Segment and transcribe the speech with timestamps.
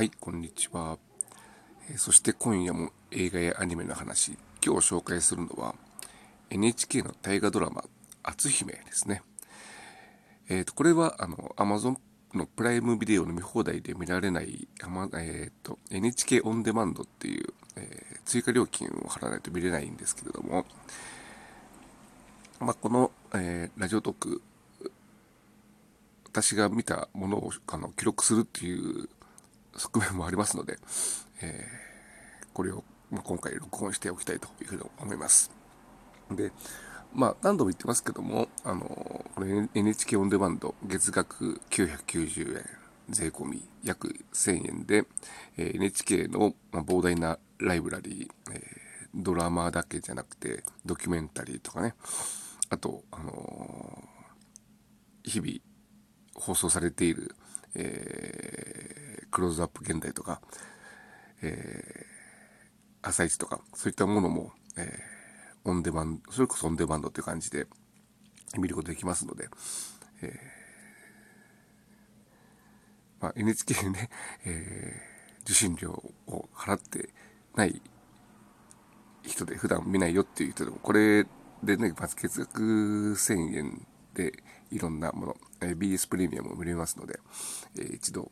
[0.00, 0.96] はい、こんにちは。
[1.98, 4.32] そして今夜も映画やアニメの話、
[4.64, 5.74] 今日紹介するのは
[6.48, 7.84] NHK の大河ドラマ、
[8.22, 9.22] 篤姫ですね。
[10.48, 11.98] えっ、ー、と、これはあの Amazon
[12.32, 20.64] のプライムビデオの見放題で見られない、えっ、ー、と、NHK オンデマンドっていう、えー、追加料金を払わないと見れないんですけれども、
[22.58, 24.40] まあ、この、えー、ラジオトーク、
[26.24, 29.10] 私が見たものをあの記録するっていう
[29.80, 30.78] 側面もありますので、
[31.42, 35.50] えー、これを、ま今回録音しておきたいというふうに思います。
[36.30, 36.52] で、
[37.14, 42.64] まあ、何度も言ってますけども、あの、これ NHK オンデマンド月額990円、
[43.08, 45.04] 税込み約1000円で、
[45.56, 48.62] え、NHK の、ま膨大なライブラリー、え、
[49.14, 51.94] ドラマだけじゃなくて、ドキュメンタリーとかね、
[52.68, 54.04] あと、あの、
[55.24, 55.52] 日々
[56.34, 57.34] 放送されている、
[57.74, 60.40] えークローズアップ現代とか、
[61.42, 67.66] えー、朝一とか、そういったものも、えー、オンデマンド、それこそオンデマンドっていう感じで
[68.58, 69.48] 見ることできますので、
[70.22, 74.10] えー、まあ、NHK にね、
[74.44, 75.90] えー、受信料
[76.26, 77.08] を払って
[77.54, 77.80] ない
[79.24, 81.24] 人で普段見ないよっていう人でも、これ
[81.62, 83.86] でね、まず月額1000円
[84.20, 84.32] で
[84.70, 87.18] いろんなもの、え、BS プレミアムも見れますので、
[87.76, 88.28] えー、一度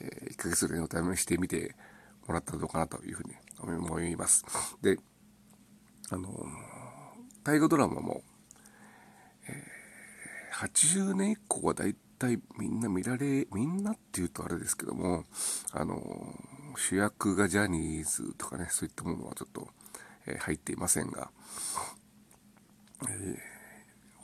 [0.00, 1.74] え1ヶ月ぐらいお試ししてみて
[2.26, 4.44] もらったらどうかなというふうに思います。
[4.82, 4.98] で、
[6.10, 6.30] あの、
[7.44, 8.22] 大河ドラマも、
[9.48, 15.24] えー、80年以降は大体みんな見られ、みんなっていうとあれですけども、
[15.72, 16.00] あの、
[16.76, 19.68] 主役がジャニーズとかね、そういったものはちょっと、
[20.26, 21.30] え、入っていませんが、
[23.08, 23.38] え、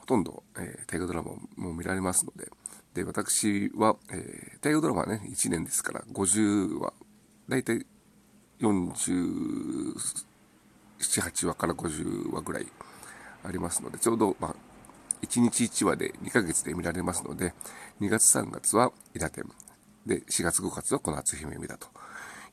[0.07, 2.49] ほとんど、えー、大河ドラマも見られますので、
[2.95, 6.93] で、私は、えー、大河ドラマはね、1年ですから、50話、
[7.49, 7.85] だいたい
[8.61, 9.95] 47、
[11.01, 12.67] 8話から50話ぐらい
[13.43, 14.55] ありますので、ちょうど、まあ、
[15.23, 17.53] 1日1話で2ヶ月で見られますので、
[18.01, 19.43] 2月3月は伊達。
[20.07, 21.89] で、4月5月はこの篤姫見だと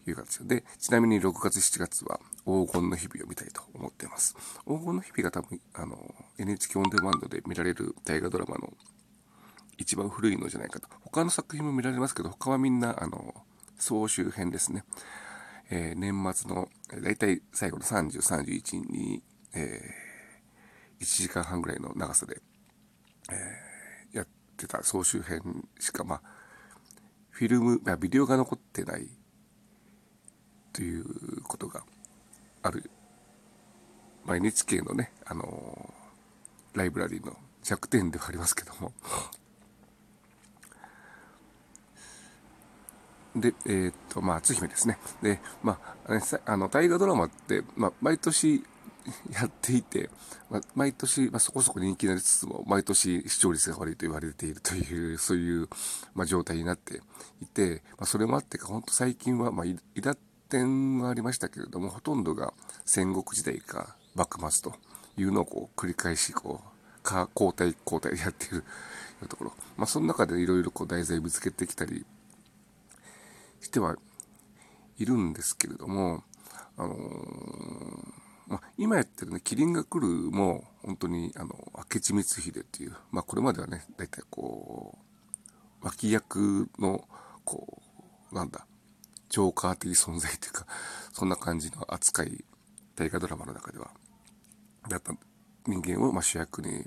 [0.09, 4.35] いう形で、ちなみに6月7月は黄金の日々を見たいと思っています。
[4.65, 8.73] 黄金の日々が多分、あの、NHK オンデマンドで見られる大河ドラマの
[9.77, 10.87] 一番古いのじゃないかと。
[11.01, 13.33] 他の作品も見られますけど、他はみんな、あの、
[13.77, 14.83] 総集編ですね。
[15.69, 16.69] えー、年末の、
[17.01, 22.41] だいたい最後の30、31に、えー、1時間半ぐらいの長さで、
[23.31, 24.27] えー、やっ
[24.57, 26.21] てた総集編しか、まあ、
[27.29, 29.09] フィルム、まあ、ビデオが残ってない
[30.73, 31.83] ということが
[32.63, 32.89] ある、
[34.25, 38.91] まあ、NHK のね、あのー、ライブラリーの弱点ではありますけども
[43.35, 44.97] で、えー、っと、まあ、篤姫ですね。
[45.21, 48.63] で、まあ、あの、大河ドラマって、まあ、毎年
[49.31, 50.09] やっていて、
[50.49, 55.67] まあ、毎年、まあ、そこそこ人気になりつつも、毎年視聴率が悪いと言われているという、そういう、
[56.13, 57.01] まあ、状態になって
[57.41, 60.19] いて、まあ、それもあってか、本当最近は、まあ、伊達
[60.53, 62.53] 天はありましたけれども、ほとんどが
[62.85, 64.77] 戦国時代か幕末と
[65.17, 68.63] いうのをこう繰り返し、こう、か交代交代でやっている
[69.27, 69.53] ところ。
[69.77, 72.05] まあ、その中でいろいろ題材ぶつけてきたり、
[73.61, 73.97] しては
[74.99, 76.23] いるんですけれども、
[76.77, 78.13] あのー、
[78.47, 84.99] まあ、今やってるね、キリンが来るも、本当に、あの、明智光秀っていう、まあ、これまではね、大体こ
[85.81, 87.07] う、脇役の、
[87.43, 87.81] こ
[88.31, 88.67] う、なんだ、
[89.33, 90.67] ジョーカー的存在というか、
[91.11, 92.45] そんな感じの扱い、
[92.95, 93.89] 大河ドラマの中では、
[94.87, 95.11] だった
[95.65, 96.85] 人間を、ま、主役に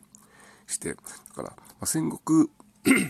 [0.68, 1.02] して、だ
[1.34, 2.48] から、ま、戦国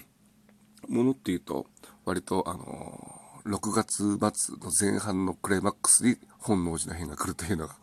[0.88, 1.66] ものっていうと、
[2.06, 7.76] 割と、あの6月末の前半のクライマックスに本能寺の変が来るというのが、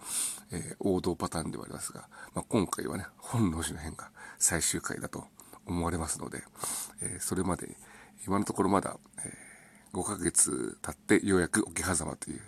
[0.52, 4.10] えー、王道パターンではありますが、まあ、今回はね、本能寺の変が
[4.40, 5.26] 最終回だと
[5.68, 6.42] 思われますので、
[7.00, 7.78] えー、それまで、
[8.26, 9.53] 今のところまだ、えー、
[9.94, 12.42] 5ヶ月経ってようやく桶狭間という、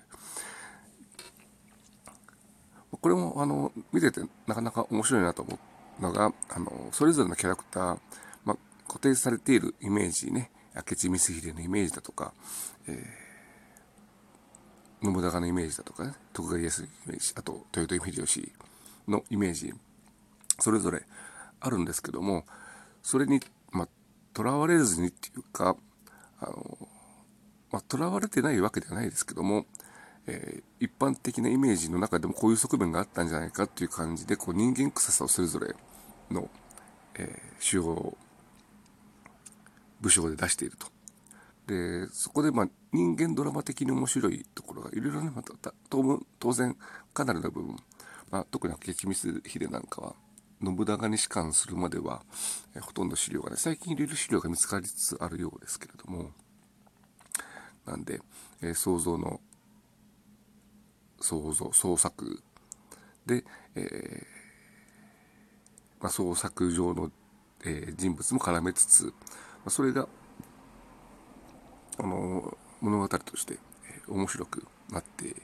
[3.02, 5.60] これも、あの、見ててなかなか面白いなと思
[6.00, 8.00] うのが、あの、それぞれのキャラクター、
[8.46, 8.58] まあ、
[8.88, 12.34] 固定されているイメージね、明智光秀のイメージだとか、
[12.88, 18.52] えー、信長のイメージだとかね、徳川家康のイメージ、あと豊臣秀吉
[19.08, 19.74] のイメージ、
[20.60, 21.04] それぞれ
[21.60, 22.46] あるんですけども、
[23.04, 23.40] それに、
[23.72, 23.88] まあ、
[24.36, 25.78] 囚われずにっていうか、
[26.40, 26.88] あの、
[27.72, 29.66] まあ、囚われてないわけではないですけども、
[30.28, 35.76] えー、一般的なイメージの中でもこういう側面があったんじゃないかっていう感じで、こう人間臭さをそれぞれ
[36.32, 36.50] の、
[37.16, 38.18] えー、主要
[40.02, 40.88] 武将で出していると。
[41.68, 46.78] でそこでまあ人間ドラマ的に面白いところがいろいろねまた当然
[47.14, 47.76] かなりの部分、
[48.30, 50.14] まあ、特に激光秀なんかは
[50.64, 52.24] 信長に仕官するまでは、
[52.76, 56.32] えほとんど資料がね最近いろいろ資料が見つかりつつあるようですけれども
[57.86, 58.22] なんで、
[58.62, 59.40] えー、想像の
[61.20, 62.42] 想像創作
[63.26, 63.44] で、
[63.76, 64.36] えー
[66.00, 67.12] まあ、創作上の、
[67.64, 69.12] えー、人物も絡めつつ、ま
[69.66, 70.08] あ、それが
[71.98, 75.36] あの物語として、え、面白くなって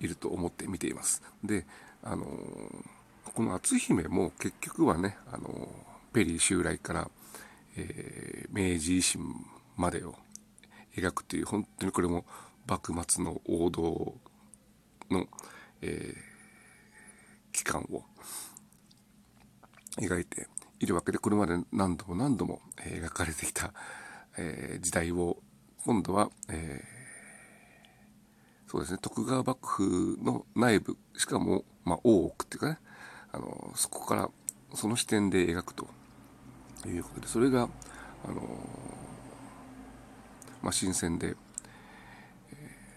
[0.00, 1.22] いると思って見ています。
[1.42, 1.64] で、
[2.02, 2.26] あの
[3.32, 5.68] この篤姫も結局はね、あの
[6.12, 7.10] ペリー襲来から、
[7.76, 9.22] え明治維新
[9.76, 10.14] までを
[10.96, 12.24] 描くという本当にこれも
[12.66, 14.14] 幕末の王道
[15.10, 15.26] の、
[15.82, 18.02] えー、期間を
[19.98, 20.48] 描いて
[20.80, 23.72] いるわけでこれまで何度も何度も描かれてきた、
[24.36, 25.38] えー、時代を
[25.84, 32.78] 今度は、えー、そうですね徳川幕府の内部しかも、まあ、大奥っていうかね
[33.32, 34.30] あのそこから
[34.74, 35.88] その視点で描くと
[36.86, 37.68] いうことでそれが
[38.24, 38.42] あの
[40.64, 42.56] まあ、新鮮で、え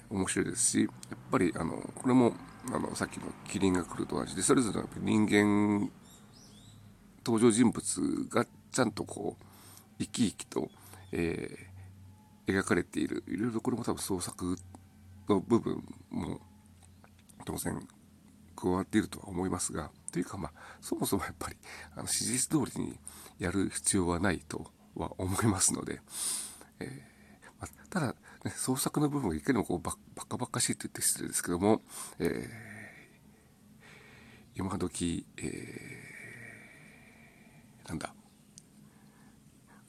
[0.10, 0.90] ー、面白いですしやっ
[1.30, 2.34] ぱりあのこれも
[2.74, 5.92] あのさっきの「キリンが来る」と同じでそれぞれの人間
[7.26, 9.44] 登場人物がちゃんとこう
[10.00, 10.70] 生き生きと、
[11.12, 14.58] えー、描かれているいろいろこれも多分創作
[15.28, 16.40] の部分も
[17.44, 17.86] 当然
[18.56, 21.58] 加わっているとは思いますがというかまあそもそもやっぱり
[21.98, 22.98] あの史実通りに
[23.40, 26.00] やる必要はないとは思いますので、
[26.80, 27.17] えー
[27.90, 28.14] ただ、ね、
[28.56, 31.82] 創作の部分がいかにもこうババカバカしいと言って失礼ですけども、
[32.20, 38.14] えー、今時、えー、なんだ、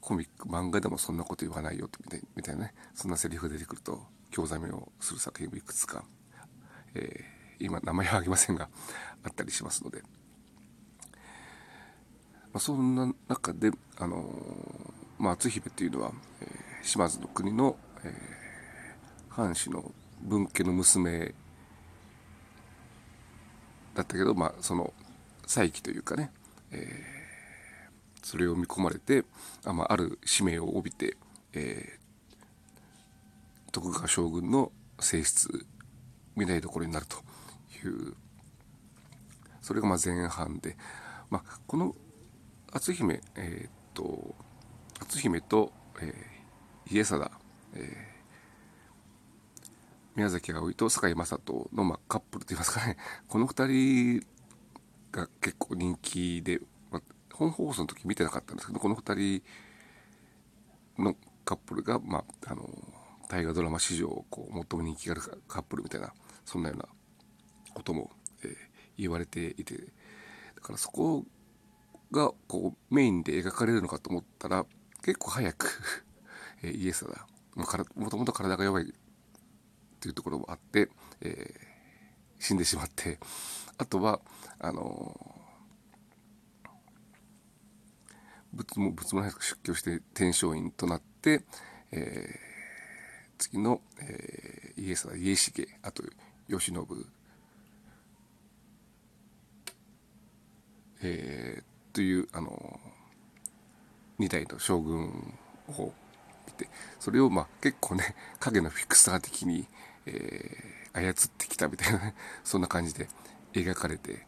[0.01, 4.01] コミック、漫画でもそんなこと言わないよみたいみたいなね、そんなセリフが出てくると、
[4.31, 6.05] 興ざめをする作品もいくつか、
[6.95, 8.69] えー、今名前は挙げませんが、
[9.25, 10.07] あったりしますので、ま
[12.55, 19.93] あ、そんな中で、あのー、まあ、篤姫っていうのは、えー、島津の国の、えー、藩士の
[20.23, 21.35] 分家の娘
[23.95, 24.93] だったけど、まあ、その
[25.47, 26.31] 再起というかね、
[26.71, 29.25] えー、それを見込まれて
[29.65, 31.17] あ,、まあ、ある使命を帯びて、
[31.53, 35.67] えー、徳川将軍の正室
[36.37, 37.17] 見ないところになると
[37.87, 38.15] いう
[39.63, 40.77] それがまあ前半で、
[41.31, 41.95] まあ、この
[42.73, 44.35] 篤姫えー、っと
[45.01, 46.38] 篤姫と、えー、
[46.91, 47.31] 家貞、
[47.75, 47.83] えー、
[50.17, 52.97] 宮崎葵と堺雅人の、まあ、カップルといいますかね。
[53.29, 54.27] この2人
[55.13, 57.03] が結構人気で、まあ、
[57.35, 59.43] 本放送の時見てなかったんですけどこの2
[60.97, 61.15] 人の
[61.45, 62.69] カップルが、まあ、あの
[63.29, 66.13] 大河ドラマ史上こう最も人気があるカップルみたいな
[66.47, 66.89] そんなような
[67.75, 68.11] ことも、
[68.43, 68.55] えー、
[68.97, 69.77] 言われていて
[70.55, 71.25] だからそこ
[72.11, 74.65] がこうメインで描かれるのかと思ったら
[75.03, 75.83] 結構早く
[76.63, 77.27] えイエスだ。
[77.57, 78.87] もともと体が弱いっ
[80.01, 80.89] ていうところもあって、
[81.21, 83.19] えー、死んでしまって。
[83.79, 84.21] あとは
[84.59, 85.39] あの、
[88.53, 91.43] 仏も仏も出家して天璋院となって、
[91.93, 95.17] えー、次の、えー、イエスだ。
[95.17, 96.03] 家重あと
[96.49, 96.73] 慶喜
[101.01, 102.81] えー、というあの
[104.19, 105.35] 2代の将軍
[105.69, 105.93] を
[106.49, 109.67] 見てそれをまあ結構ね 影のフィクサー的に、
[110.07, 113.09] えー、操ってきたみたいな そんな感じで
[113.53, 114.27] 描かれて、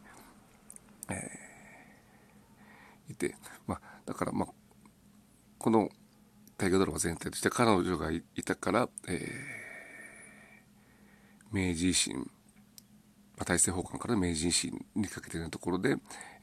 [1.09, 3.35] えー、いて
[3.65, 4.53] まあだからまあ
[5.57, 5.89] この
[6.57, 12.23] 大河ドラマ全体として彼女がいたから、えー、明治維新、ま
[13.39, 15.97] あ、大政奉還から明治維新にかけてのところで、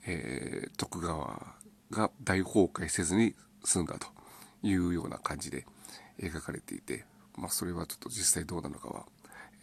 [0.06, 1.54] えー、徳川
[1.90, 4.17] が大崩壊せずに済んだと。
[4.62, 5.66] いうような感じで
[6.20, 7.04] 描かれていて、
[7.36, 9.06] まあ、それはちょっと実際どうなのかは、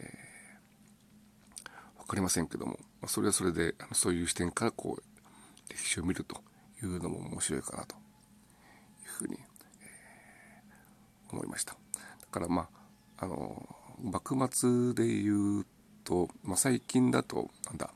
[0.00, 6.36] えー、分かりませんけども、まあ、それはそれでそういう視点からこう歴史を見ると
[6.82, 9.38] いうのも面白いかなというふうに、
[9.82, 11.72] えー、思いました。
[11.72, 11.78] だ
[12.30, 12.68] からま
[13.18, 13.66] ああの
[14.02, 15.66] 幕末で言う
[16.04, 17.90] と、まあ、最近だとなんだ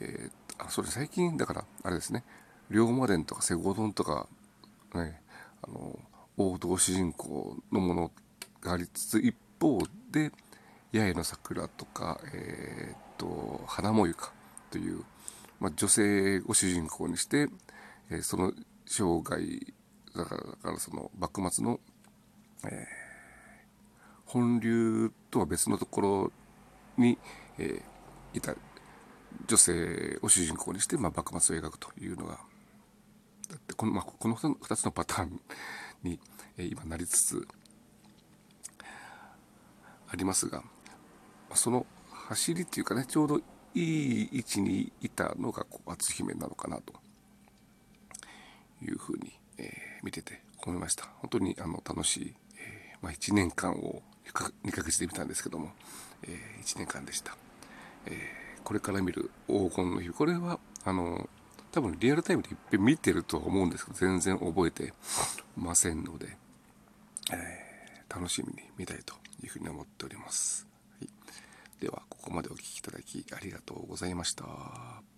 [0.00, 2.24] えー、あそれ最近だからあれですね
[2.70, 4.26] 龍馬伝とか西郷どんとか
[4.94, 5.20] ね
[5.66, 5.98] あの
[6.36, 8.10] 王道主人公のもの
[8.60, 9.78] がありつつ一方
[10.10, 10.30] で
[10.92, 14.32] 八重の桜とか、えー、っと花もゆか
[14.70, 15.02] という、
[15.60, 17.48] まあ、女性を主人公にして、
[18.10, 18.52] えー、その
[18.86, 19.40] 生涯
[20.16, 21.80] だからだからその幕末の
[22.66, 22.74] えー、
[24.26, 26.32] 本流とは別のところ
[26.96, 27.18] に、
[27.58, 28.54] えー、いた
[29.46, 32.38] 女性を主人公にして、まあ、幕末を描くというのが
[33.76, 35.40] この,、まあ、この2つのパターン
[36.02, 36.18] に、
[36.56, 37.48] え、今なりつつ
[40.08, 40.62] ありますが
[41.54, 43.42] その走りっていうかねちょうどい
[43.74, 47.04] い位置にいたのがこう篤姫なのかなと。
[48.82, 51.06] いうふうに、えー、見てて思いました。
[51.18, 55.72] 本当にあの楽しい、えー、まあ、1年間を2ヶ月で見たんですけども、
[56.22, 57.36] えー、1年間でした、
[58.06, 60.08] えこれから見る黄金の日。
[60.10, 61.28] これはあの
[61.74, 64.92] 多分リアルタイムでいっぺん見てるとは思うんですけど全然覚えて
[65.56, 66.28] ませんので、
[67.32, 67.64] え
[68.08, 70.68] 楽しみに見たいというふうに思っております、
[71.00, 75.13] はい、ではここまでお聴きいただきありがとうございました。